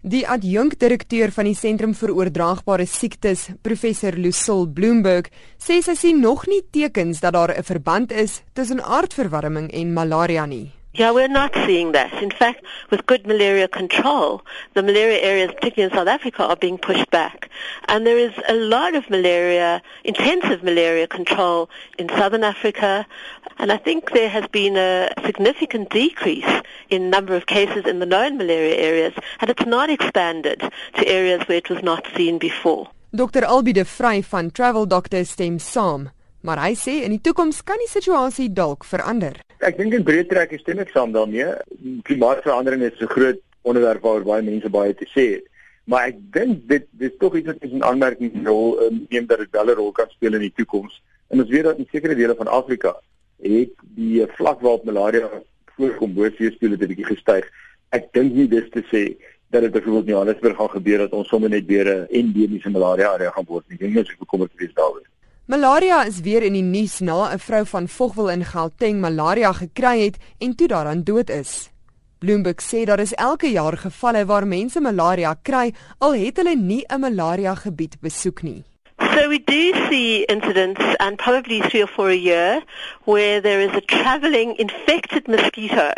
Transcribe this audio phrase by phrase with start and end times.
[0.00, 5.28] Die adjunkdirekteur van die Sentrum vir Oordraagbare Siektes, professor Lucille Bloomberg,
[5.60, 10.46] sê sy sien nog nie tekens dat daar 'n verband is tussen aardverwarming en malaria
[10.46, 10.79] nie.
[10.92, 12.12] Yeah, we're not seeing that.
[12.20, 14.42] In fact, with good malaria control,
[14.74, 17.48] the malaria areas, particularly in South Africa, are being pushed back.
[17.86, 23.06] And there is a lot of malaria, intensive malaria control in Southern Africa.
[23.58, 26.50] And I think there has been a significant decrease
[26.88, 30.60] in number of cases in the known malaria areas, and it's not expanded
[30.96, 32.88] to areas where it was not seen before.
[33.14, 33.42] Dr.
[33.42, 36.10] Albie de Vry van Travel Doctors stem saam.
[36.40, 39.36] Maar hy sê in die toekoms kan die situasie dalk verander.
[39.60, 41.52] Ek dink in breë trek stem ek saam daarmee.
[42.08, 45.44] Klimaatsverandering is 'n groot onderwerp waar baie mense baie te sê het.
[45.84, 49.38] Maar ek dink dit dis tog iets wat ons in aanmerking rol um, neem dat
[49.38, 51.02] dit wel 'n rol kan speel in die toekoms.
[51.28, 52.96] En ons weet dat in sekere dele van Afrika
[53.42, 55.28] het die vlak waarop malaria
[55.76, 57.44] voorkom bo seespieël 'n bietjie gestyg.
[57.90, 59.16] Ek dink nie dis te sê
[59.50, 63.12] dat dit byvoorbeeld in Johannesburg gaan gebeur dat ons sommer net weer 'n endemiese malaria
[63.12, 63.74] area gaan word nie.
[63.74, 65.09] Ek dink nie ons is bekommerd wees daaroor.
[65.50, 70.04] Malaria is weer in die nuus na 'n vrou van Vogwel in Gauteng malaria gekry
[70.04, 71.70] het en toe daaraan dood is.
[72.18, 76.84] Bloomberg sê daar is elke jaar gevalle waar mense malaria kry al het hulle nie
[76.86, 78.69] 'n malaria gebied besoek nie.
[79.14, 82.62] So we do see incidents, and probably three or four a year,
[83.04, 85.92] where there is a travelling infected mosquito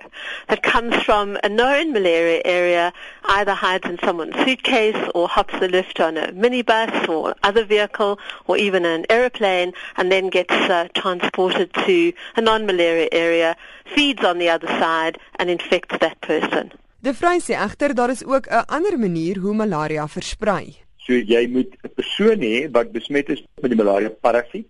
[0.49, 2.93] that comes from a known malaria area,
[3.25, 8.19] either hides in someone's suitcase or hops the lift on a minibus or other vehicle
[8.47, 13.57] or even an aeroplane and then gets uh, transported to a non-malaria area,
[13.95, 16.73] feeds on the other side and infects that person.
[17.03, 20.82] De Vry sê egter daar is ook 'n ander manier hoe malaria versprei.
[21.07, 24.69] So jy moet 'n persoon hê wat besmet is met die malaria parasiet.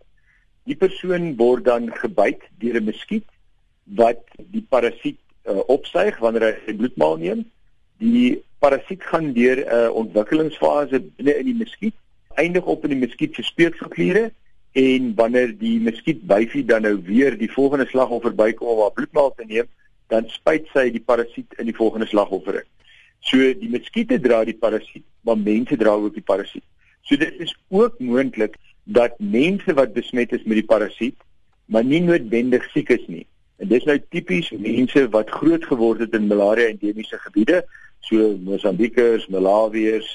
[0.64, 3.28] Die persoon word dan gebyt deur 'n muskiet
[3.84, 7.44] wat die parasiet uh, opsuig wanneer hy sy bloedmaal neem.
[7.98, 11.94] Die parasiet gaan deur 'n uh, ontwikkelingsfase binne in die muskiet,
[12.34, 14.30] eindig op in die muskiet se speekselkliere
[14.72, 19.34] en wanneer die muskiet byfie dan nou weer die volgende slagoffer bykom om haar bloedmaal
[19.36, 19.68] te neem,
[20.08, 22.68] dan spuit sy die parasiet in die volgende slagoffer in.
[23.22, 26.64] So die muskiete dra die parasiet, maar mense dra ook die parasiet.
[27.06, 31.16] So dit is ook moontlik dat mense wat besmet is met die parasiet,
[31.66, 33.26] maar nie noodwendig siek is nie.
[33.62, 37.62] En dis nou tipies mense wat groot geword het in malaria endemiese gebiede,
[38.02, 40.08] so Mosambikers, Malawiërs,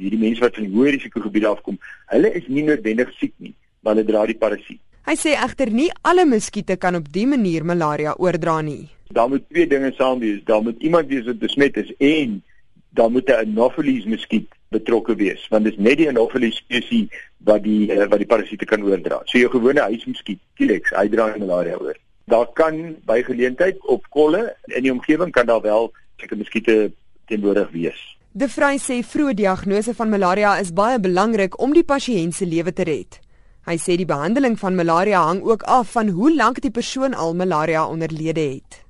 [0.00, 1.76] die die mense wat van hoë risiko gebiede afkom,
[2.12, 3.52] hulle is nie noodwendig siek nie,
[3.84, 4.80] maar hulle dra die parasiet.
[5.08, 9.48] Hy sê egter nie alle muskiete kan op dië manier malaria oordra nie daar moet
[9.50, 10.44] twee dinge saam wees.
[10.44, 12.42] Daar moet iemand wees wat besmet is en
[12.90, 17.08] dan moet 'n Anopheles muskiet betrokke wees, want dit is net die Anopheles spesies
[17.48, 19.20] wat die uh, wat die parasiete kan oordra.
[19.24, 21.96] So jou gewone huismuskiet, Kilex, hy dra malaria oor.
[22.24, 26.92] Daar kan by geleentheid op kolle in die omgewing kan daar wel seker muskiete
[27.26, 28.00] teenwoordig wees.
[28.32, 32.72] De Vry sê vroeë diagnose van malaria is baie belangrik om die pasiënt se lewe
[32.72, 33.20] te red.
[33.68, 37.34] Hy sê die behandeling van malaria hang ook af van hoe lank die persoon al
[37.34, 38.87] malaria onderlede het.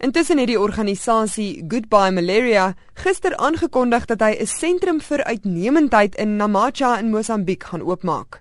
[0.00, 2.70] Intussen het die organisasie Goodbye Malaria
[3.02, 8.40] gister aangekondig dat hy 'n sentrum vir uitnemendheid in Namacha in Mosambiek gaan oopmaak.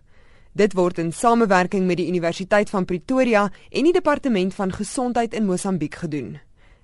[0.54, 5.46] Dit word in samewerking met die Universiteit van Pretoria en die Departement van Gesondheid in
[5.46, 6.40] Mosambiek gedoen.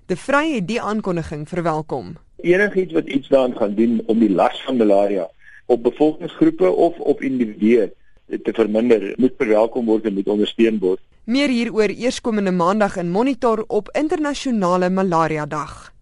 [0.06, 2.16] De Vry het die aankondiging verwelkom.
[2.36, 5.30] Enigiets wat iets daaraan gaan doen om die las van malaria
[5.66, 7.92] op bevolkingsgroepe of op individue
[8.26, 11.00] te verminder, moet verwelkom word en moet ondersteun word.
[11.24, 15.92] Meer hieroor eerskomende maandag in Monitor op internasionale malaria dag.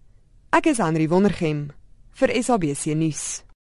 [0.53, 1.69] Ek is Henri Wondergem
[2.15, 3.44] vir SABC nuus.